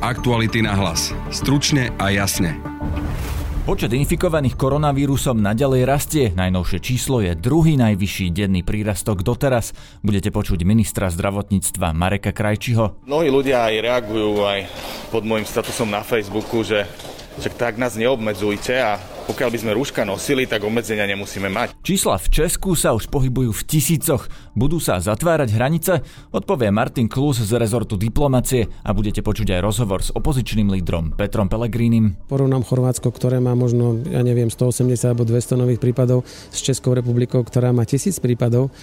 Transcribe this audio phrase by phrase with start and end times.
[0.00, 1.12] Aktuality na hlas.
[1.28, 2.56] Stručne a jasne.
[3.68, 6.24] Počet infikovaných koronavírusom naďalej rastie.
[6.32, 9.76] Najnovšie číslo je druhý najvyšší denný prírastok doteraz.
[10.00, 13.04] Budete počuť ministra zdravotníctva Mareka Krajčiho.
[13.04, 14.72] Mnohí ľudia aj reagujú aj
[15.12, 16.88] pod môjim statusom na Facebooku, že
[17.36, 18.96] však tak nás neobmedzujte a
[19.30, 21.78] pokiaľ by sme rúška nosili, tak obmedzenia nemusíme mať.
[21.86, 24.26] Čísla v Česku sa už pohybujú v tisícoch.
[24.58, 26.02] Budú sa zatvárať hranice?
[26.34, 31.46] Odpovie Martin Klus z rezortu diplomacie a budete počuť aj rozhovor s opozičným lídrom Petrom
[31.46, 32.18] Pelegrínim.
[32.26, 37.46] Porovnám Chorvátsko, ktoré má možno, ja neviem, 180 alebo 200 nových prípadov s Českou republikou,
[37.46, 38.74] ktorá má tisíc prípadov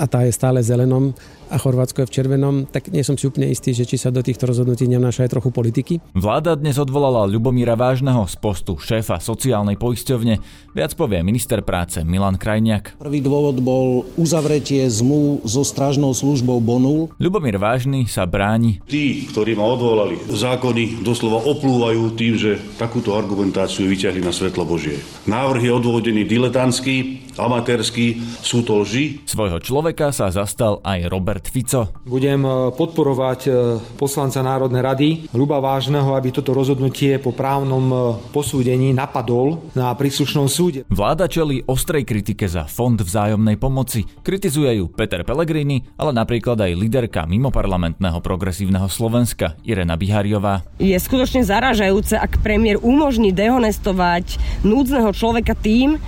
[0.00, 1.12] a tá je stále zelenom
[1.50, 4.22] a Chorvátsko je v červenom, tak nie som si úplne istý, že či sa do
[4.22, 5.98] týchto rozhodnutí nevnáša aj trochu politiky.
[6.14, 10.38] Vláda dnes odvolala Ľubomíra Vážneho z postu šéfa sociálnej poisťovne.
[10.70, 12.94] Viac povie minister práce Milan Krajniak.
[13.02, 17.10] Prvý dôvod bol uzavretie zmluv so strážnou službou Bonul.
[17.18, 18.78] Ľubomír Vážny sa bráni.
[18.86, 25.02] Tí, ktorí ma odvolali, zákony doslova oplúvajú tým, že takúto argumentáciu vyťahli na svetlo Božie.
[25.26, 29.24] Návrh je odvodený diletantsky, amatérsky, sú to lži.
[29.24, 31.90] Svojho človeka sa zastal aj Robert Fico.
[32.04, 33.50] Budem e, podporovať e,
[33.96, 37.96] poslanca Národnej rady Ľuba Vážneho, aby toto rozhodnutie po právnom e,
[38.30, 40.84] posúdení napadol na príslušnom súde.
[40.92, 44.04] Vláda čelí ostrej kritike za fond vzájomnej pomoci.
[44.20, 50.62] Kritizuje ju Peter Pellegrini, ale napríklad aj líderka mimoparlamentného progresívneho Slovenska Irena Bihariová.
[50.76, 56.00] Je skutočne zaražajúce, ak premiér umožní dehonestovať núdzneho človeka tým,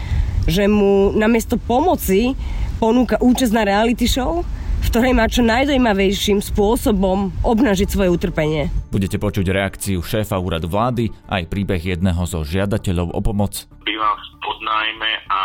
[0.47, 2.35] že mu namiesto pomoci
[2.83, 4.43] ponúka účasť na reality show,
[4.83, 8.67] v ktorej má čo najdojímavejším spôsobom obnažiť svoje utrpenie.
[8.91, 13.71] Budete počuť reakciu šéfa úradu vlády aj príbeh jedného zo žiadateľov o pomoc.
[13.87, 15.41] Bývam v podnájme a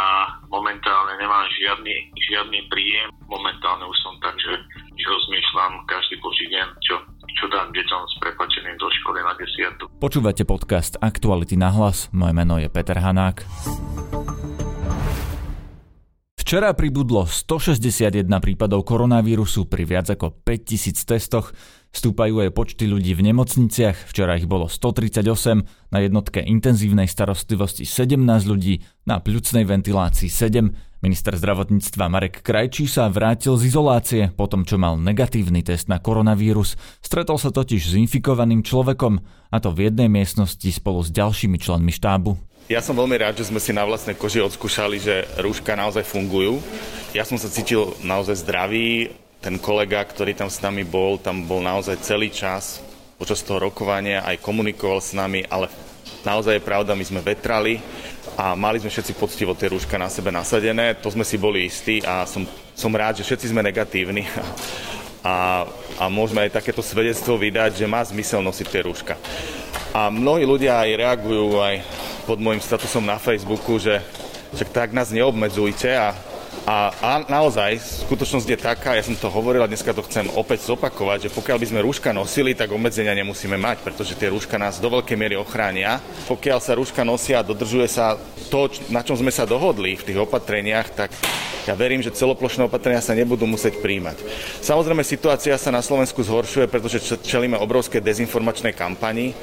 [0.49, 3.13] momentálne nemám žiadny, žiadny príjem.
[3.29, 4.57] Momentálne už som tak, že
[4.97, 6.95] rozmýšľam každý boží deň, čo
[7.37, 9.85] čo dám deťom s prepačením do školy na desiatu.
[10.01, 12.09] Počúvate podcast Aktuality na hlas.
[12.09, 13.45] Moje meno je Peter Hanák.
[16.47, 21.51] Včera pribudlo 161 prípadov koronavírusu pri viac ako 5000 testoch.
[21.91, 28.47] Stúpajú aj počty ľudí v nemocniciach, včera ich bolo 138, na jednotke intenzívnej starostlivosti 17
[28.47, 31.03] ľudí, na pľucnej ventilácii 7.
[31.03, 35.99] Minister zdravotníctva Marek Krajčí sa vrátil z izolácie po tom, čo mal negatívny test na
[35.99, 36.79] koronavírus.
[37.03, 39.19] Stretol sa totiž s infikovaným človekom,
[39.51, 42.46] a to v jednej miestnosti spolu s ďalšími členmi štábu.
[42.67, 46.59] Ja som veľmi rád, že sme si na vlastnej koži odskúšali, že rúška naozaj fungujú.
[47.15, 49.15] Ja som sa cítil naozaj zdravý.
[49.39, 52.83] Ten kolega, ktorý tam s nami bol, tam bol naozaj celý čas
[53.15, 55.71] počas toho rokovania, aj komunikoval s nami, ale
[56.27, 57.79] naozaj je pravda, my sme vetrali
[58.35, 62.03] a mali sme všetci poctivo tie rúška na sebe nasadené, to sme si boli istí
[62.03, 62.43] a som,
[62.75, 64.27] som rád, že všetci sme negatívni
[65.23, 65.63] a,
[65.97, 69.15] a môžeme aj takéto svedectvo vydať, že má zmysel nosiť tie rúška.
[69.95, 71.75] A mnohí ľudia aj reagujú aj
[72.27, 74.03] pod môjim statusom na Facebooku, že,
[74.51, 76.11] že tak nás neobmedzujte a
[76.67, 80.67] a, a naozaj, skutočnosť je taká, ja som to hovoril a dneska to chcem opäť
[80.67, 84.75] zopakovať, že pokiaľ by sme rúška nosili, tak obmedzenia nemusíme mať, pretože tie rúška nás
[84.83, 86.03] do veľkej miery ochránia.
[86.27, 88.19] Pokiaľ sa rúška nosia a dodržuje sa
[88.51, 91.15] to, na čom sme sa dohodli v tých opatreniach, tak
[91.67, 94.23] ja verím, že celoplošné opatrenia sa nebudú musieť príjmať.
[94.59, 99.35] Samozrejme, situácia sa na Slovensku zhoršuje, pretože čelíme obrovské dezinformačnej kampani.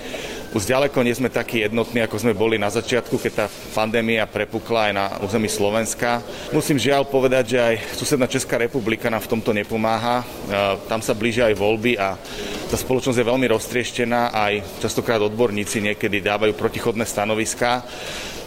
[0.54, 4.86] Už ďaleko nie sme takí jednotní, ako sme boli na začiatku, keď tá pandémia prepukla
[4.86, 6.22] aj na území Slovenska.
[6.54, 10.22] Musím žiaľ povedať, že aj susedná Česká republika nám v tomto nepomáha.
[10.22, 10.24] E,
[10.86, 12.14] tam sa blížia aj voľby a
[12.70, 17.82] tá spoločnosť je veľmi roztrieštená, aj častokrát odborníci niekedy dávajú protichodné stanoviská.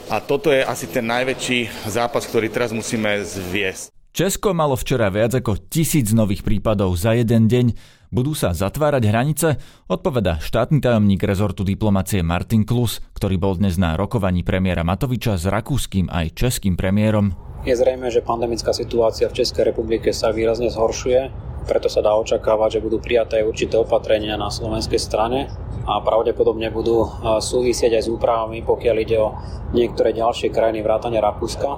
[0.07, 3.91] A toto je asi ten najväčší zápas, ktorý teraz musíme zviesť.
[4.17, 7.96] Česko malo včera viac ako tisíc nových prípadov za jeden deň.
[8.07, 9.59] Budú sa zatvárať hranice?
[9.91, 15.43] Odpoveda štátny tajomník rezortu diplomacie Martin Klus, ktorý bol dnes na rokovaní premiéra Matoviča s
[15.43, 17.35] rakúskym aj českým premiérom.
[17.67, 21.19] Je zrejme, že pandemická situácia v Českej republike sa výrazne zhoršuje,
[21.67, 25.51] preto sa dá očakávať, že budú prijaté určité opatrenia na slovenskej strane
[25.83, 27.11] a pravdepodobne budú
[27.43, 29.35] súvisieť aj s úpravami, pokiaľ ide o
[29.75, 31.69] niektoré ďalšie krajiny vrátane Rakúska.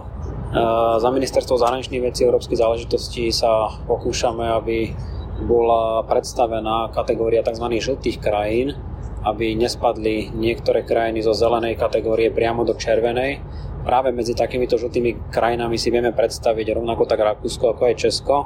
[1.02, 4.94] Za ministerstvo zahraničných vecí európskych záležitostí sa pokúšame, aby
[5.44, 7.66] bola predstavená kategória tzv.
[7.80, 8.76] žltých krajín,
[9.24, 13.44] aby nespadli niektoré krajiny zo zelenej kategórie priamo do červenej.
[13.84, 18.38] Práve medzi takýmito žltými krajinami si vieme predstaviť rovnako tak Rakúsko ako aj Česko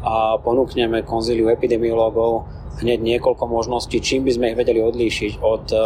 [0.00, 2.48] a ponúkneme konzíliu epidemiológov
[2.80, 5.82] hneď niekoľko možností, čím by sme ich vedeli odlíšiť od eh,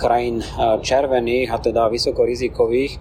[0.00, 2.92] krajín eh, červených a teda vysokorizikových.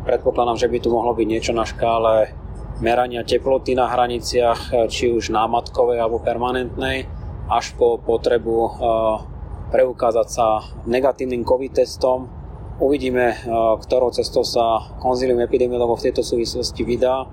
[0.00, 2.34] Predpokladám, že by tu mohlo byť niečo na škále
[2.80, 7.04] merania teploty na hraniciach, či už námatkovej alebo permanentnej,
[7.46, 8.56] až po potrebu
[9.70, 12.26] preukázať sa negatívnym COVID testom.
[12.80, 13.36] Uvidíme,
[13.84, 17.28] ktorou cestou sa konzilium epidemiologov v tejto súvislosti vydá,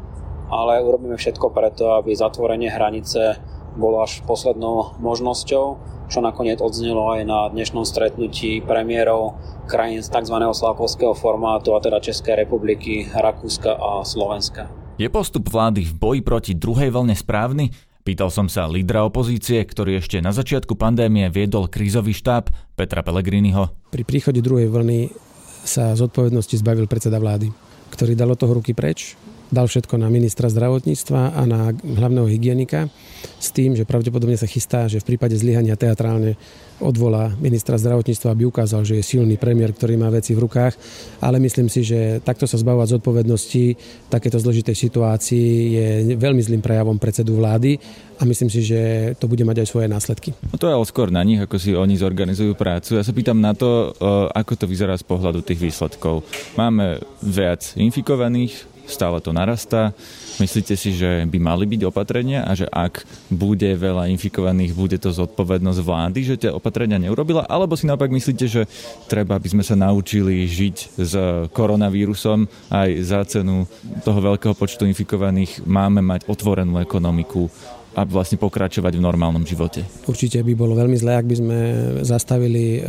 [0.51, 3.39] ale urobíme všetko preto, aby zatvorenie hranice
[3.79, 9.35] bolo až poslednou možnosťou čo nakoniec odznelo aj na dnešnom stretnutí premiérov
[9.67, 10.39] krajín z tzv.
[10.39, 14.71] slavkovského formátu, a teda Českej republiky, Rakúska a Slovenska.
[14.97, 17.69] Je postup vlády v boji proti druhej vlne správny?
[18.01, 23.69] Pýtal som sa lídra opozície, ktorý ešte na začiatku pandémie viedol krízový štáb Petra Pellegriniho.
[23.93, 25.13] Pri príchode druhej vlny
[25.61, 27.53] sa z odpovednosti zbavil predseda vlády,
[27.93, 29.13] ktorý dal od toho ruky preč,
[29.47, 32.91] dal všetko na ministra zdravotníctva a na hlavného hygienika
[33.39, 36.35] s tým, že pravdepodobne sa chystá, že v prípade zlyhania teatrálne
[36.77, 40.77] odvolá ministra zdravotníctva, aby ukázal, že je silný premiér, ktorý má veci v rukách.
[41.25, 45.87] Ale myslím si, že takto sa zbavovať zodpovednosti v takéto zložitej situácii je
[46.21, 47.81] veľmi zlým prejavom predsedu vlády
[48.21, 50.37] a myslím si, že to bude mať aj svoje následky.
[50.53, 53.01] No to je skôr na nich, ako si oni zorganizujú prácu.
[53.01, 53.97] Ja sa pýtam na to,
[54.37, 56.29] ako to vyzerá z pohľadu tých výsledkov.
[56.53, 59.91] Máme viac infikovaných, stále to narastá.
[60.39, 65.11] Myslíte si, že by mali byť opatrenia a že ak bude veľa infikovaných, bude to
[65.11, 67.45] zodpovednosť vlády, že tie opatrenia neurobila?
[67.45, 68.69] Alebo si naopak myslíte, že
[69.11, 71.13] treba, aby sme sa naučili žiť s
[71.51, 73.67] koronavírusom aj za cenu
[74.05, 77.51] toho veľkého počtu infikovaných máme mať otvorenú ekonomiku
[77.97, 79.81] a vlastne pokračovať v normálnom živote.
[80.05, 81.57] Určite by bolo veľmi zlé, ak by sme
[82.05, 82.81] zastavili e,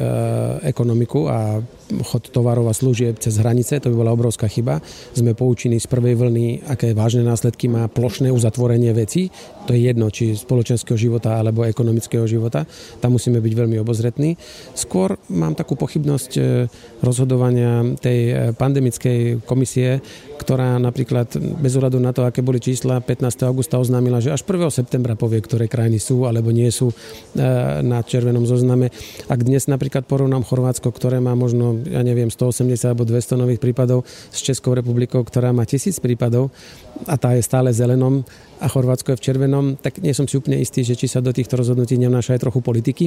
[0.68, 1.64] ekonomiku a
[2.04, 4.80] chod tovarov a služieb cez hranice, to by bola obrovská chyba.
[5.16, 9.32] Sme poučení z prvej vlny, aké vážne následky má plošné uzatvorenie veci.
[9.68, 12.68] To je jedno, či spoločenského života alebo ekonomického života.
[13.00, 14.36] Tam musíme byť veľmi obozretní.
[14.76, 16.42] Skôr mám takú pochybnosť e,
[17.00, 20.00] rozhodovania tej e, pandemickej komisie,
[20.38, 23.48] ktorá napríklad bez ohľadu na to, aké boli čísla, 15.
[23.48, 24.70] augusta oznámila, že až 1.
[24.70, 26.94] septembra povie, ktoré krajiny sú alebo nie sú e,
[27.82, 28.92] na červenom zozname.
[29.28, 34.02] Ak dnes napríklad porovnám Chorvátsko, ktoré má možno ja neviem, 180 alebo 200 nových prípadov
[34.06, 36.50] s Českou republikou, ktorá má tisíc prípadov
[37.06, 38.26] a tá je stále zelenom
[38.58, 41.30] a Chorvátsko je v červenom, tak nie som si úplne istý, že či sa do
[41.30, 43.06] týchto rozhodnutí nevnáša aj trochu politiky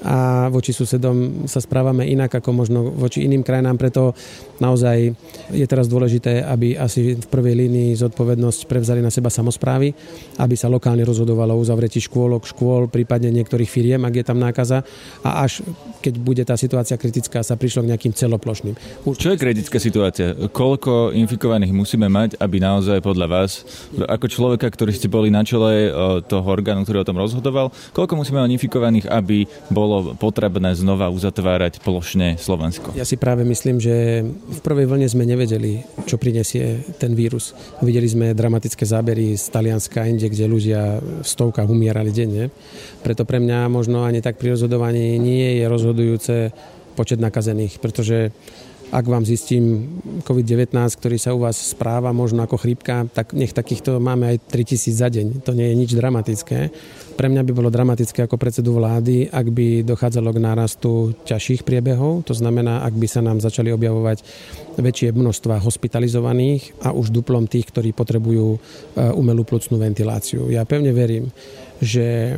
[0.00, 4.16] a voči susedom sa správame inak ako možno voči iným krajinám, preto
[4.56, 5.12] naozaj
[5.52, 9.92] je teraz dôležité, aby asi v prvej línii zodpovednosť prevzali na seba samozprávy,
[10.40, 14.80] aby sa lokálne rozhodovalo o uzavretí škôlok, škôl, prípadne niektorých firiem, ak je tam nákaza
[15.20, 15.60] a až
[16.00, 18.74] keď bude tá situácia kritická, sa prišlo k nejakým celoplošným.
[19.04, 19.22] Určite...
[19.26, 20.26] Čo je kritická situácia?
[20.54, 25.88] Koľko infikovaných musíme mať, aby naozaj podľa vás, ako človeka, ktorý ste boli na čele
[25.88, 25.90] e,
[26.24, 31.82] toho orgánu, ktorý o tom rozhodoval, koľko musíme mať infikovaných, aby bolo potrebné znova uzatvárať
[31.82, 32.96] plošne Slovensko?
[32.98, 37.52] Ja si práve myslím, že v prvej vlne sme nevedeli, čo prinesie ten vírus.
[37.82, 42.48] Videli sme dramatické zábery z Talianska, inde, kde ľudia v stovkách umierali denne.
[43.02, 46.34] Preto pre mňa možno ani tak pri rozhodovaní nie je rozhodujúce
[46.96, 48.32] počet nakazených, pretože
[48.94, 53.98] ak vám zistím COVID-19, ktorý sa u vás správa možno ako chrípka, tak nech takýchto
[53.98, 55.26] máme aj 3000 za deň.
[55.42, 56.70] To nie je nič dramatické.
[57.16, 62.28] Pre mňa by bolo dramatické ako predsedu vlády, ak by dochádzalo k nárastu ťažších priebehov,
[62.28, 64.22] to znamená, ak by sa nám začali objavovať
[64.78, 68.58] väčšie množstva hospitalizovaných a už duplom tých, ktorí potrebujú e,
[69.16, 70.52] umelú plúcnú ventiláciu.
[70.52, 71.32] Ja pevne verím,
[71.80, 72.36] že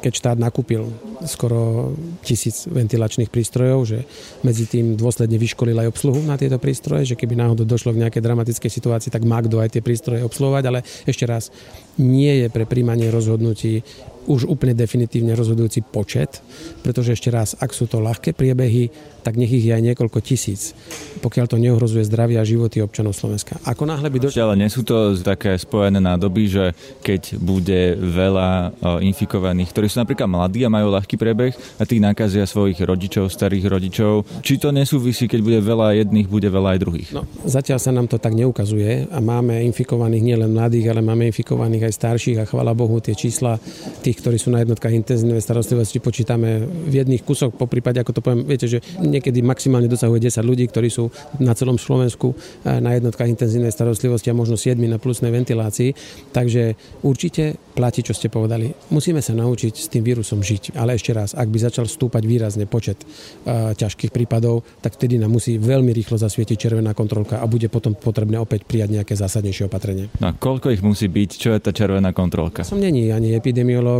[0.00, 0.88] keď štát nakúpil
[1.28, 1.92] skoro
[2.24, 3.98] tisíc ventilačných prístrojov, že
[4.40, 8.24] medzi tým dôsledne vyškolil aj obsluhu na tieto prístroje, že keby náhodou došlo k nejakej
[8.24, 11.52] dramatickej situácii, tak má kto aj tie prístroje obsluhovať, ale ešte raz,
[12.00, 13.84] nie je pre príjmanie rozhodnutí
[14.30, 16.38] už úplne definitívne rozhodujúci počet,
[16.86, 18.94] pretože ešte raz, ak sú to ľahké priebehy,
[19.26, 20.72] tak nech ich je aj niekoľko tisíc,
[21.20, 23.58] pokiaľ to neohrozuje zdravie a životy občanov Slovenska.
[23.66, 24.32] Ako náhle by do...
[24.32, 26.64] Ale nie sú to také spojené nádoby, že
[27.04, 28.72] keď bude veľa
[29.04, 33.66] infikovaných, ktorí sú napríklad mladí a majú ľahký priebeh a tí nakazia svojich rodičov, starých
[33.68, 37.08] rodičov, či to nesúvisí, keď bude veľa jedných, bude veľa aj druhých?
[37.12, 41.92] No, zatiaľ sa nám to tak neukazuje a máme infikovaných nielen mladých, ale máme infikovaných
[41.92, 43.60] aj starších a chvala Bohu tie čísla
[44.00, 48.20] tých, ktorí sú na jednotkách intenzívnej starostlivosti, počítame v jedných kusoch, po prípade, ako to
[48.20, 51.08] poviem, viete, že niekedy maximálne dosahuje 10 ľudí, ktorí sú
[51.40, 55.96] na celom Slovensku eh, na jednotkách intenzívnej starostlivosti a možno 7 na plusnej ventilácii.
[56.30, 58.68] Takže určite platí, čo ste povedali.
[58.92, 60.76] Musíme sa naučiť s tým vírusom žiť.
[60.76, 65.32] Ale ešte raz, ak by začal stúpať výrazne počet uh, ťažkých prípadov, tak vtedy nám
[65.32, 70.12] musí veľmi rýchlo zasvietiť červená kontrolka a bude potom potrebné opäť prijať nejaké zásadnejšie opatrenie.
[70.20, 71.30] No a koľko ich musí byť?
[71.40, 72.66] Čo je tá červená kontrolka?
[72.66, 73.32] Som není ani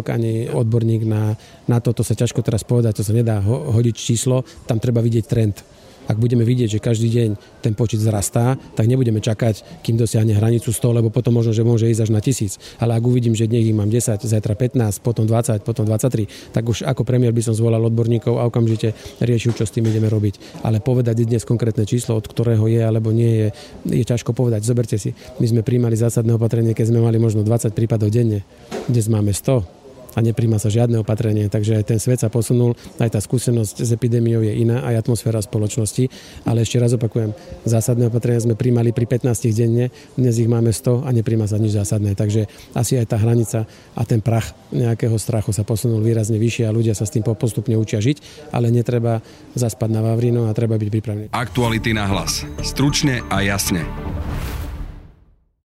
[0.00, 1.37] epidemiológ, ani odborník na,
[1.69, 5.25] na to sa ťažko teraz povedať, to sa nedá ho, hodiť číslo, tam treba vidieť
[5.28, 5.57] trend
[6.11, 7.30] Ak budeme vidieť, že každý deň
[7.62, 11.87] ten počet zrastá, tak nebudeme čakať, kým dosiahne hranicu 100, lebo potom možno, že môže
[11.87, 12.83] ísť až na 1000.
[12.83, 16.66] Ale ak uvidím, že dnes ich mám 10, zajtra 15, potom 20, potom 23, tak
[16.66, 18.90] už ako premiér by som zvolal odborníkov a okamžite
[19.23, 20.66] riešil, čo s tým ideme robiť.
[20.66, 23.49] Ale povedať dnes konkrétne číslo, od ktorého je alebo nie je,
[23.87, 24.66] je ťažko povedať.
[24.66, 28.42] Zoberte si, my sme príjmali zásadné opatrenie, keď sme mali možno 20 prípadov denne.
[28.90, 29.79] Dnes máme 100,
[30.14, 31.47] a nepríjma sa žiadne opatrenie.
[31.50, 35.43] Takže aj ten svet sa posunul, aj tá skúsenosť s epidémiou je iná, aj atmosféra
[35.43, 36.11] spoločnosti.
[36.47, 37.35] Ale ešte raz opakujem,
[37.67, 41.76] zásadné opatrenia sme príjmali pri 15 denne, dnes ich máme 100 a nepríjma sa nič
[41.76, 42.14] zásadné.
[42.14, 46.75] Takže asi aj tá hranica a ten prach nejakého strachu sa posunul výrazne vyššie a
[46.75, 49.23] ľudia sa s tým postupne učia žiť, ale netreba
[49.55, 51.26] zaspať na Vavrino a treba byť pripravený.
[51.35, 52.47] Aktuality na hlas.
[52.62, 53.83] Stručne a jasne.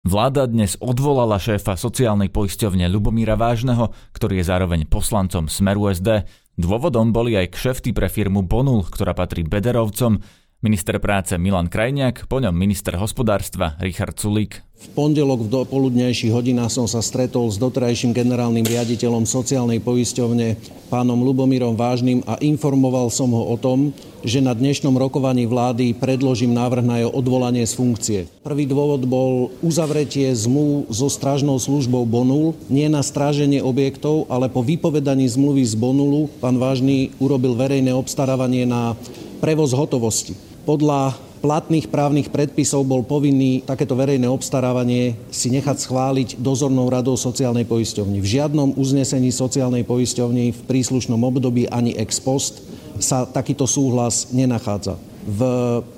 [0.01, 6.25] Vláda dnes odvolala šéfa sociálnej poisťovne Lubomíra Vážneho, ktorý je zároveň poslancom Smeru SD.
[6.57, 10.17] Dôvodom boli aj kšefty pre firmu Bonul, ktorá patrí Bederovcom,
[10.61, 14.61] minister práce Milan Krajniak, po ňom minister hospodárstva Richard Sulík.
[14.81, 20.57] V pondelok v dopoludnejších hodinách som sa stretol s doterajším generálnym riaditeľom sociálnej poisťovne
[20.89, 26.53] pánom Lubomírom Vážnym a informoval som ho o tom, že na dnešnom rokovaní vlády predložím
[26.53, 28.19] návrh na jeho odvolanie z funkcie.
[28.45, 34.61] Prvý dôvod bol uzavretie zmluv so strážnou službou Bonul, nie na stráženie objektov, ale po
[34.61, 38.93] vypovedaní zmluvy z Bonulu pán Vážny urobil verejné obstarávanie na
[39.41, 40.50] prevoz hotovosti.
[40.61, 47.65] Podľa platných právnych predpisov bol povinný takéto verejné obstarávanie si nechať schváliť dozornou radou sociálnej
[47.65, 48.21] poisťovny.
[48.21, 52.61] V žiadnom uznesení sociálnej poisťovny v príslušnom období ani ex post
[53.01, 55.01] sa takýto súhlas nenachádza.
[55.21, 55.41] V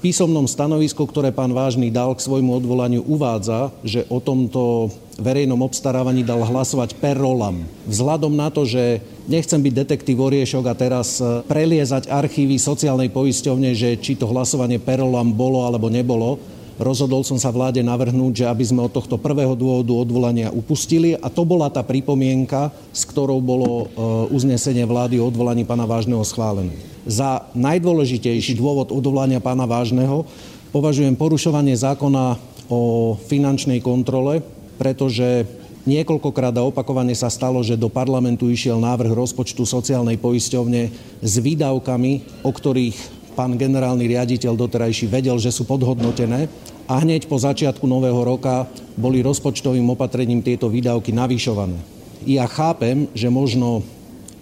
[0.04, 6.26] písomnom stanovisku, ktoré pán Vážny dal k svojmu odvolaniu, uvádza, že o tomto verejnom obstarávaní
[6.26, 7.64] dal hlasovať per rolam.
[7.86, 9.00] Vzhľadom na to, že
[9.30, 14.82] nechcem byť detektív Oriešok a teraz e, preliezať archívy sociálnej poisťovne, že či to hlasovanie
[14.82, 16.42] per rolam bolo alebo nebolo,
[16.82, 21.28] rozhodol som sa vláde navrhnúť, že aby sme od tohto prvého dôvodu odvolania upustili a
[21.30, 23.86] to bola tá pripomienka, s ktorou bolo e,
[24.34, 26.74] uznesenie vlády o odvolaní pána Vážneho schválené.
[27.04, 30.26] Za najdôležitejší dôvod odvolania pána Vážneho
[30.74, 32.40] považujem porušovanie zákona
[32.72, 34.42] o finančnej kontrole,
[34.80, 35.46] pretože
[35.84, 40.82] Niekoľkokrát a opakovane sa stalo, že do parlamentu išiel návrh rozpočtu sociálnej poisťovne
[41.20, 46.48] s výdavkami, o ktorých pán generálny riaditeľ doterajší vedel, že sú podhodnotené
[46.86, 51.82] a hneď po začiatku nového roka boli rozpočtovým opatrením tieto výdavky navyšované.
[52.24, 53.84] Ja chápem, že možno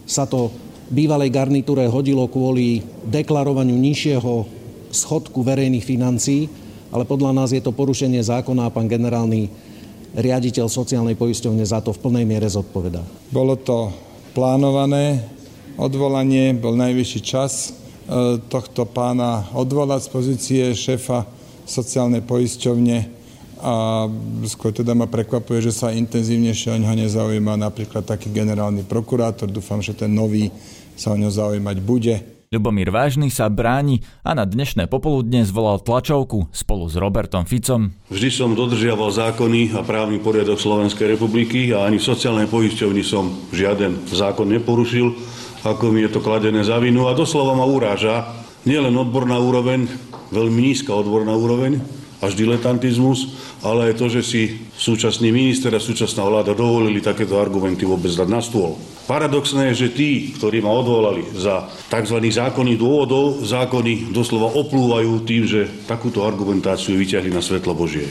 [0.05, 0.51] sa to
[0.91, 4.45] bývalej garnitúre hodilo kvôli deklarovaniu nižšieho
[4.91, 6.51] schodku verejných financií,
[6.91, 9.47] ale podľa nás je to porušenie zákona a pán generálny
[10.11, 12.99] riaditeľ sociálnej poisťovne za to v plnej miere zodpovedá.
[13.31, 13.95] Bolo to
[14.35, 15.23] plánované
[15.79, 17.71] odvolanie, bol najvyšší čas
[18.51, 21.23] tohto pána odvolať z pozície šéfa
[21.63, 23.23] sociálnej poisťovne
[23.61, 24.09] a
[24.49, 29.47] skôr teda ma prekvapuje, že sa intenzívnejšie o ňo nezaujíma napríklad taký generálny prokurátor.
[29.47, 30.49] Dúfam, že ten nový
[30.97, 32.15] sa o ňo zaujímať bude.
[32.51, 37.95] Ľubomír Vážny sa bráni a na dnešné popoludne zvolal tlačovku spolu s Robertom Ficom.
[38.11, 43.31] Vždy som dodržiaval zákony a právny poriadok Slovenskej republiky a ani v sociálnej poisťovni som
[43.55, 45.15] žiaden zákon neporušil
[45.61, 48.25] ako mi je to kladené za vinu a doslova ma uráža
[48.65, 49.89] nielen odborná úroveň,
[50.33, 51.81] veľmi nízka odborná úroveň,
[52.21, 53.33] až diletantizmus,
[53.65, 54.41] ale aj to, že si
[54.77, 58.77] súčasný minister a súčasná vláda dovolili takéto argumenty vôbec dať na stôl.
[59.09, 62.21] Paradoxné je, že tí, ktorí ma odvolali za tzv.
[62.21, 68.05] zákonných dôvodov, zákony doslova oplúvajú tým, že takúto argumentáciu vyťahli na svetlo Božie.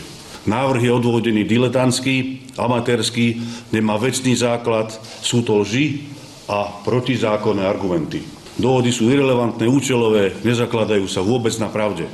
[0.51, 2.17] Návrh je odvodený diletantský,
[2.59, 3.39] amatérský,
[3.71, 4.91] nemá vecný základ,
[5.23, 6.19] sú to lži
[6.51, 8.27] a protizákonné argumenty.
[8.59, 12.11] Dohody sú irrelevantné, účelové, nezakladajú sa vôbec na pravde.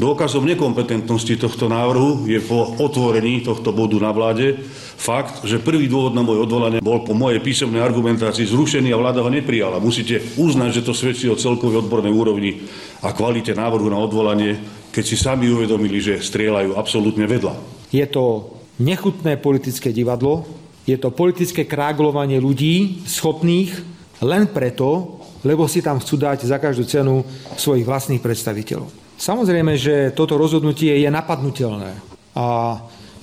[0.00, 4.56] Dôkazom nekompetentnosti tohto návrhu je po otvorení tohto bodu na vláde
[4.96, 9.20] fakt, že prvý dôvod na moje odvolanie bol po mojej písomnej argumentácii zrušený a vláda
[9.20, 9.82] ho neprijala.
[9.82, 12.64] Musíte uznať, že to svedčí o celkovej odbornej úrovni
[13.04, 14.56] a kvalite návrhu na odvolanie,
[14.88, 17.58] keď si sami uvedomili, že strieľajú absolútne vedľa.
[17.92, 20.48] Je to nechutné politické divadlo,
[20.88, 23.70] je to politické kráglovanie ľudí schopných
[24.24, 27.24] len preto, lebo si tam chcú dať za každú cenu
[27.56, 28.88] svojich vlastných predstaviteľov.
[29.20, 31.92] Samozrejme, že toto rozhodnutie je napadnutelné
[32.36, 32.76] a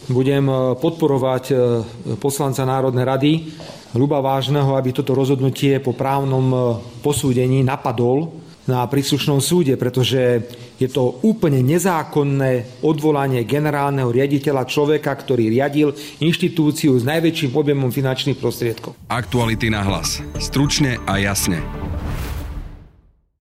[0.07, 0.45] budem
[0.77, 1.55] podporovať e,
[2.21, 3.31] poslanca Národnej rady
[3.97, 6.57] Ľuba Vážneho, aby toto rozhodnutie po právnom e,
[7.01, 10.43] posúdení napadol na príslušnom súde, pretože
[10.77, 18.37] je to úplne nezákonné odvolanie generálneho riaditeľa človeka, ktorý riadil inštitúciu s najväčším objemom finančných
[18.37, 18.93] prostriedkov.
[19.07, 20.19] Aktuality na hlas.
[20.37, 21.86] Stručne a jasne.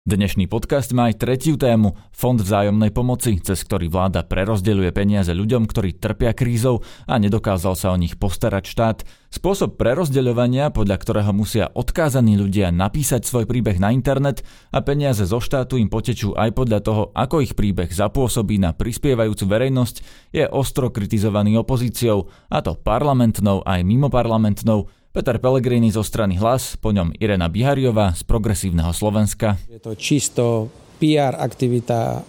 [0.09, 5.69] Dnešný podcast má aj tretiu tému, Fond vzájomnej pomoci, cez ktorý vláda prerozdeľuje peniaze ľuďom,
[5.69, 8.97] ktorí trpia krízou a nedokázal sa o nich postarať štát.
[9.29, 14.41] Spôsob prerozdeľovania, podľa ktorého musia odkázaní ľudia napísať svoj príbeh na internet
[14.73, 19.45] a peniaze zo štátu im potečú aj podľa toho, ako ich príbeh zapôsobí na prispievajúcu
[19.45, 19.95] verejnosť,
[20.33, 26.93] je ostro kritizovaný opozíciou, a to parlamentnou aj mimoparlamentnou, Peter Pellegrini zo strany Hlas, po
[26.93, 29.57] ňom Irena Bihariová z Progresívneho Slovenska.
[29.65, 30.69] Je to čisto
[31.01, 32.19] PR aktivita e,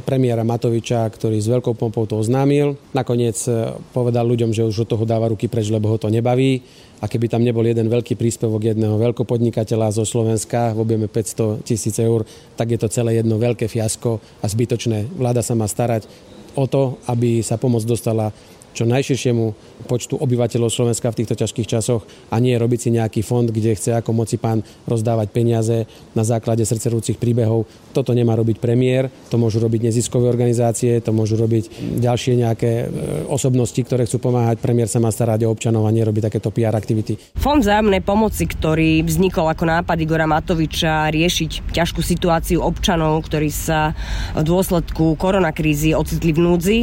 [0.00, 2.80] premiéra Matoviča, ktorý s veľkou pompou to oznámil.
[2.96, 6.64] Nakoniec e, povedal ľuďom, že už od toho dáva ruky preč, lebo ho to nebaví.
[7.02, 12.00] A keby tam nebol jeden veľký príspevok jedného veľkopodnikateľa zo Slovenska v objeme 500 tisíc
[12.00, 12.24] eur,
[12.56, 15.20] tak je to celé jedno veľké fiasko a zbytočné.
[15.20, 16.08] Vláda sa má starať
[16.56, 18.32] o to, aby sa pomoc dostala
[18.72, 19.44] čo najširšiemu
[19.84, 22.02] počtu obyvateľov Slovenska v týchto ťažkých časoch
[22.32, 25.84] a nie robiť si nejaký fond, kde chce ako moci pán rozdávať peniaze
[26.16, 27.68] na základe srdcerúcich príbehov.
[27.92, 31.68] Toto nemá robiť premiér, to môžu robiť neziskové organizácie, to môžu robiť
[32.00, 32.84] ďalšie nejaké e,
[33.28, 34.62] osobnosti, ktoré chcú pomáhať.
[34.64, 37.20] Premiér sa má starať o občanov a nerobiť takéto PR aktivity.
[37.36, 43.92] Fond vzájomnej pomoci, ktorý vznikol ako nápad Igora Matoviča riešiť ťažkú situáciu občanov, ktorí sa
[44.32, 46.78] v dôsledku koronakrízy ocitli v núdzi,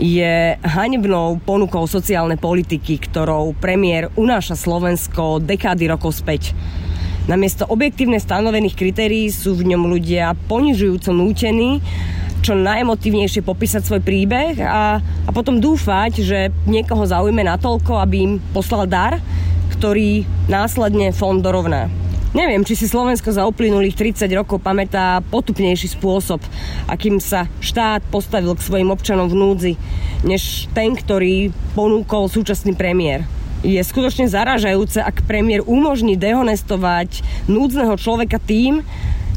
[0.00, 6.52] je hanebnou ponukou sociálnej politiky, ktorou premiér unáša Slovensko dekády rokov späť.
[7.28, 11.84] Namiesto objektívne stanovených kritérií sú v ňom ľudia ponižujúco nútení
[12.40, 18.32] čo najemotívnejšie popísať svoj príbeh a, a potom dúfať, že niekoho zaujme natoľko, aby im
[18.56, 19.20] poslal dar,
[19.76, 21.99] ktorý následne fond dorovná.
[22.30, 26.38] Neviem, či si Slovensko za uplynulých 30 rokov pamätá potupnejší spôsob,
[26.86, 29.72] akým sa štát postavil k svojim občanom v núdzi,
[30.22, 33.26] než ten, ktorý ponúkol súčasný premiér.
[33.66, 38.86] Je skutočne zaražajúce, ak premiér umožní dehonestovať núdzneho človeka tým,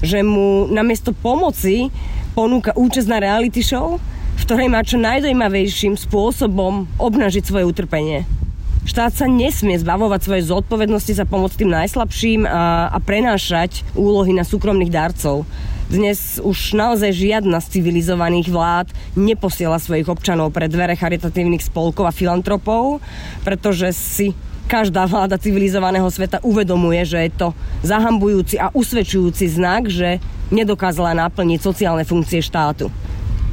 [0.06, 1.90] že mu namiesto pomoci
[2.38, 3.98] ponúka účasť na reality show,
[4.38, 8.43] v ktorej má čo najdojímavejším spôsobom obnažiť svoje utrpenie.
[8.84, 14.44] Štát sa nesmie zbavovať svojej zodpovednosti za pomoc tým najslabším a, a prenášať úlohy na
[14.44, 15.48] súkromných darcov.
[15.88, 22.16] Dnes už naozaj žiadna z civilizovaných vlád neposiela svojich občanov pred dvere charitatívnych spolkov a
[22.16, 23.00] filantropov,
[23.48, 24.36] pretože si
[24.68, 27.48] každá vláda civilizovaného sveta uvedomuje, že je to
[27.88, 30.20] zahambujúci a usvedčujúci znak, že
[30.52, 32.92] nedokázala naplniť sociálne funkcie štátu.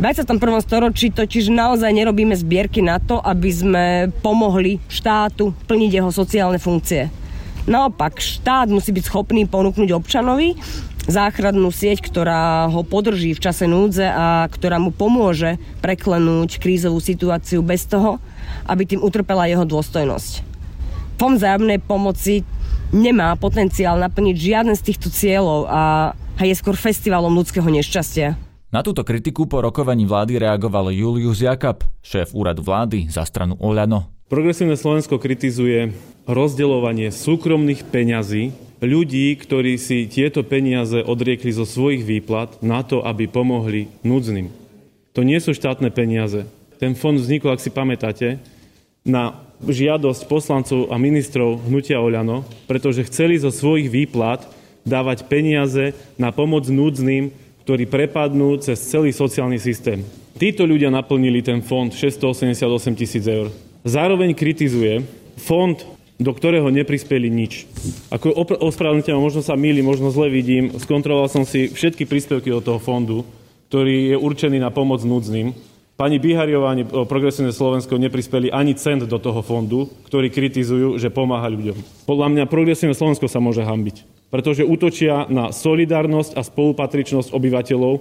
[0.01, 0.65] V 21.
[0.65, 3.85] storočí totiž naozaj nerobíme zbierky na to, aby sme
[4.25, 7.13] pomohli štátu plniť jeho sociálne funkcie.
[7.69, 10.57] Naopak, štát musí byť schopný ponúknuť občanovi
[11.05, 17.61] záchrannú sieť, ktorá ho podrží v čase núdze a ktorá mu pomôže preklenúť krízovú situáciu
[17.61, 18.17] bez toho,
[18.65, 20.33] aby tým utrpela jeho dôstojnosť.
[21.21, 22.41] Fond vzájomnej pomoci
[22.89, 28.49] nemá potenciál naplniť žiaden z týchto cieľov a je skôr festivalom ľudského nešťastia.
[28.71, 34.07] Na túto kritiku po rokovaní vlády reagoval Julius Jakab, šéf úradu vlády za stranu Oľano.
[34.31, 35.91] Progresívne Slovensko kritizuje
[36.31, 43.27] rozdeľovanie súkromných peňazí ľudí, ktorí si tieto peniaze odriekli zo svojich výplat na to, aby
[43.27, 44.55] pomohli núdznym.
[45.19, 46.47] To nie sú štátne peniaze.
[46.79, 48.39] Ten fond vznikol, ak si pamätáte,
[49.03, 49.35] na
[49.67, 54.47] žiadosť poslancov a ministrov hnutia Oľano, pretože chceli zo svojich výplat
[54.87, 60.03] dávať peniaze na pomoc núdznym ktorí prepadnú cez celý sociálny systém.
[60.35, 63.47] Títo ľudia naplnili ten fond 688 tisíc eur.
[63.87, 65.07] Zároveň kritizuje
[65.39, 65.79] fond,
[66.19, 67.71] do ktorého neprispeli nič.
[68.11, 72.83] Ako ospravedlnite možno sa milí, možno zle vidím, skontroloval som si všetky príspevky do toho
[72.83, 73.23] fondu,
[73.71, 75.55] ktorý je určený na pomoc núdznym.
[75.95, 81.47] Pani Bihariová ani Progresívne Slovensko neprispeli ani cent do toho fondu, ktorý kritizujú, že pomáha
[81.47, 81.79] ľuďom.
[82.11, 87.95] Podľa mňa Progresívne Slovensko sa môže hambiť pretože útočia na solidárnosť a spolupatričnosť obyvateľov,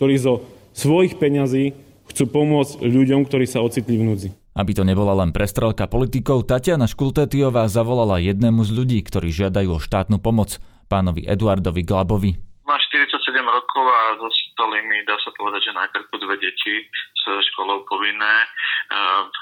[0.00, 0.42] ktorí zo
[0.74, 1.76] svojich peňazí
[2.10, 4.28] chcú pomôcť ľuďom, ktorí sa ocitli v núdzi.
[4.54, 9.82] Aby to nebola len prestrelka politikov, Tatiana Škultétiová zavolala jednému z ľudí, ktorí žiadajú o
[9.82, 12.38] štátnu pomoc, pánovi Eduardovi Glabovi.
[12.64, 17.82] Má 47 rokov a zostali mi, dá sa povedať, že najprv dve deti s školou
[17.90, 18.36] povinné.
[18.44, 18.48] E,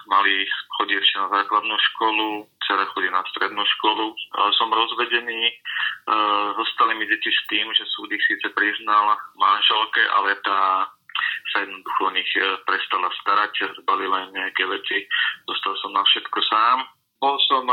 [0.09, 0.49] mali
[0.79, 4.13] chodí ešte na základnú školu, dcera chodí na strednú školu.
[4.13, 4.17] E,
[4.57, 5.55] som rozvedený, e,
[6.57, 10.89] zostali mi deti s tým, že súd ich síce priznal manželke, ale tá
[11.53, 12.33] sa jednoducho o nich
[12.65, 15.05] prestala starať, zbali len nejaké veci,
[15.45, 16.89] dostal som na všetko sám.
[17.21, 17.69] Bol som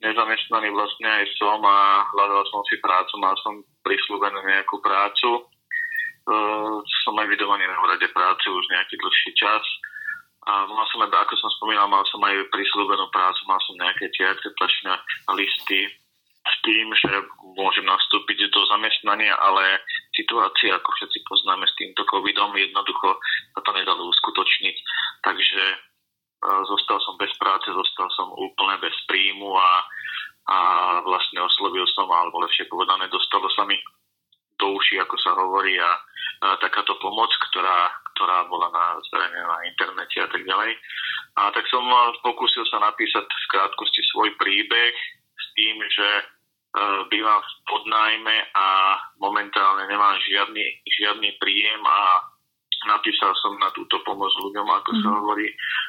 [0.00, 5.46] nezamestnaný vlastne aj som a hľadal som si prácu, mal som prislúbenú nejakú prácu.
[6.30, 9.66] Uh, som aj vydovaný na úrade práce už nejaký dlhší čas.
[10.46, 14.08] A mal som aj, ako som spomínal, mal som aj prislúbenú prácu, mal som nejaké
[14.14, 14.94] tie akceptačné
[15.34, 15.90] listy
[16.40, 17.10] s tým, že
[17.58, 19.84] môžem nastúpiť do zamestnania, ale
[20.16, 23.20] situácia, ako všetci poznáme s týmto covidom, jednoducho
[23.52, 24.76] sa to nedalo uskutočniť,
[25.20, 25.76] takže e,
[26.64, 29.70] zostal som bez práce, zostal som úplne bez príjmu a,
[30.48, 30.58] a
[31.04, 33.76] vlastne oslovil som, alebo lepšie povedané, dostalo sa mi
[34.60, 35.92] do uši, ako sa hovorí, a,
[36.44, 40.76] a takáto pomoc, ktorá, ktorá bola na, zverejnená na internete a tak ďalej.
[41.40, 41.82] A tak som
[42.20, 44.94] pokúsil sa napísať v krátkosti svoj príbeh
[45.40, 46.08] s tým, že
[46.76, 48.66] uh, bývam v podnajme a
[49.24, 52.29] momentálne nemám žiadny, žiadny príjem a
[52.88, 55.04] napísal som na túto pomoc ľuďom, ako mm-hmm.
[55.04, 55.16] sa mhm.
[55.20, 55.48] hovorí,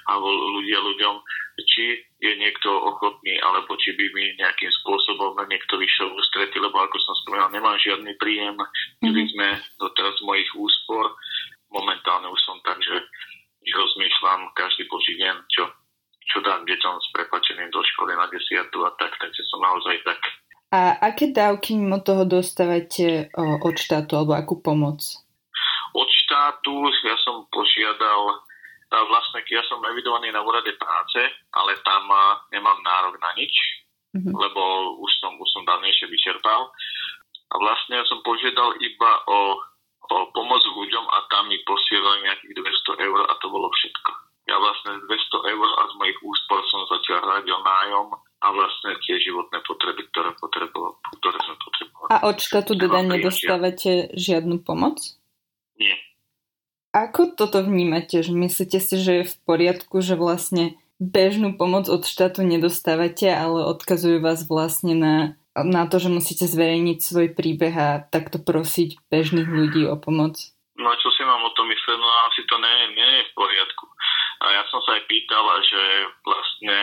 [0.09, 0.27] alebo
[0.59, 1.15] ľudia ľuďom,
[1.61, 1.83] či
[2.19, 6.97] je niekto ochotný, alebo či by mi nejakým spôsobom niekto vyšiel v ústrety, lebo ako
[6.99, 9.27] som spomínal, nemám žiadny príjem, mm-hmm.
[9.35, 9.47] sme
[9.79, 11.15] doteraz mojich úspor.
[11.71, 12.99] Momentálne už som tak, že
[13.69, 15.63] rozmýšľam každý boží deň, čo,
[16.27, 20.19] čo dám deťom s prepačením do školy na desiatu a tak, takže som naozaj tak.
[20.71, 25.03] A aké dávky mimo toho dostávate od štátu alebo akú pomoc?
[26.41, 28.41] Štátu ja som požiadal,
[28.89, 31.21] vlastne ja som evidovaný na úrade práce,
[31.53, 32.09] ale tam
[32.49, 33.53] nemám nárok na nič,
[34.17, 34.33] mm-hmm.
[34.33, 34.61] lebo
[35.05, 36.73] už som, už som dávnejšie vyčerpal.
[37.53, 39.61] A vlastne ja som požiadal iba o,
[40.09, 44.11] o pomoc ľuďom a tam mi posielali nejakých 200 eur a to bolo všetko.
[44.49, 49.21] Ja vlastne 200 eur a z mojich úspor som zatiaľ hradil nájom a vlastne tie
[49.21, 52.09] životné potreby, ktoré, potrebo, ktoré sme potrebovali.
[52.09, 54.97] A od štátu teda nedostávate žiadnu pomoc?
[55.77, 56.01] Nie.
[56.91, 58.19] Ako toto vnímate?
[58.19, 63.65] Že myslíte si, že je v poriadku, že vlastne bežnú pomoc od štátu nedostávate, ale
[63.65, 65.15] odkazujú vás vlastne na,
[65.55, 70.37] na to, že musíte zverejniť svoj príbeh a takto prosiť bežných ľudí o pomoc?
[70.77, 71.97] No čo si mám o tom mysleť?
[71.97, 73.85] No asi to nie, nie je v poriadku.
[74.41, 75.81] A ja som sa aj pýtal, že
[76.25, 76.75] vlastne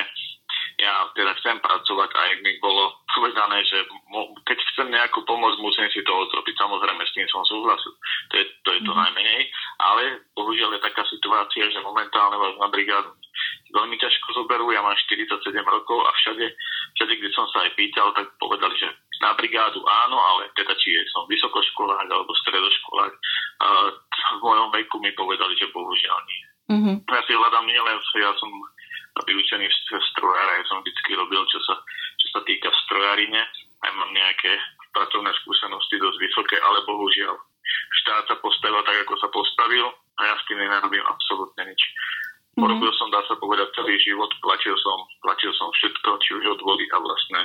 [0.79, 3.83] ja teda chcem pracovať a mi bolo povedané, že
[4.47, 6.55] keď chcem nejakú pomoc, musím si to odrobiť.
[6.55, 7.93] Samozrejme, s tým som súhlasil.
[8.31, 8.99] To je to, je to mm.
[9.03, 9.43] najmenej.
[9.83, 13.11] Ale bohužiaľ je taká situácia, že momentálne vás na brigádu
[13.75, 14.71] veľmi ťažko zoberú.
[14.71, 16.47] Ja mám 47 rokov a všade,
[16.95, 18.89] všade, kde som sa aj pýtal, tak povedali, že
[19.19, 23.13] na brigádu áno, ale teda či som vysokoškolák alebo stredoškolák,
[24.39, 26.43] v mojom veku mi povedali, že bohužiaľ nie.
[26.69, 26.97] Mm-hmm.
[27.09, 28.51] Ja si hľadám nielen, ja som
[29.25, 29.67] vyučený
[30.15, 31.75] strojára, ja som vždy robil, čo sa,
[32.19, 33.41] čo sa týka strojárine,
[33.87, 34.53] aj mám nejaké
[34.93, 37.35] pracovné skúsenosti dosť vysoké, ale bohužiaľ
[38.03, 39.87] štát sa postavil tak, ako sa postavil
[40.19, 41.79] a ja s tým nenarobím absolútne nič.
[41.79, 42.63] Mm-hmm.
[42.65, 46.91] Porobil som, dá sa povedať, celý život, platil som, platil som všetko, či už odvody
[46.91, 47.41] a vlastne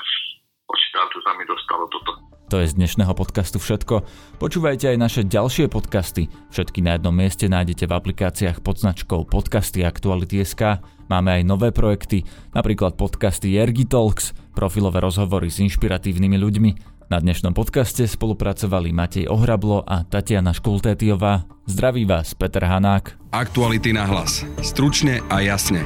[0.65, 2.32] od štátu sa mi dostalo toto.
[2.53, 4.05] To je z dnešného podcastu všetko.
[4.37, 6.29] Počúvajte aj naše ďalšie podcasty.
[6.53, 10.77] Všetky na jednom mieste nájdete v aplikáciách pod značkou Podcasty Aktuality.sk.
[11.09, 12.21] Máme aj nové projekty,
[12.53, 16.71] napríklad podcasty Jergi Talks, profilové rozhovory s inšpiratívnymi ľuďmi.
[17.09, 21.49] Na dnešnom podcaste spolupracovali Matej Ohrablo a Tatiana Škultétiová.
[21.65, 23.33] Zdraví vás Peter Hanák.
[23.33, 24.45] Aktuality na hlas.
[24.61, 25.81] Stručne a jasne.